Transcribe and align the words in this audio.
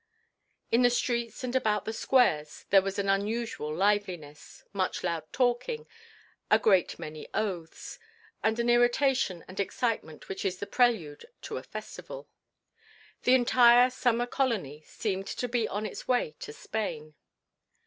In 0.71 0.81
the 0.81 0.89
streets 0.89 1.43
and 1.43 1.55
about 1.55 1.85
the 1.85 1.93
squares 1.93 2.65
there 2.71 2.81
was 2.81 2.97
an 2.97 3.07
unusual 3.07 3.71
liveliness, 3.71 4.63
much 4.73 5.03
loud 5.03 5.31
talking, 5.31 5.85
a 6.49 6.57
great 6.57 6.97
many 6.97 7.27
oaths, 7.35 7.99
and 8.43 8.57
the 8.57 8.67
irritation 8.67 9.45
and 9.47 9.59
excitement 9.59 10.27
which 10.27 10.43
is 10.43 10.57
the 10.57 10.65
prelude 10.65 11.25
to 11.43 11.57
a 11.57 11.61
festival. 11.61 12.27
The 13.25 13.35
entire 13.35 13.91
summer 13.91 14.25
colony 14.25 14.81
seemed 14.87 15.27
to 15.27 15.47
be 15.47 15.67
on 15.67 15.85
its 15.85 16.07
way 16.07 16.33
to 16.39 16.51
Spain. 16.51 17.13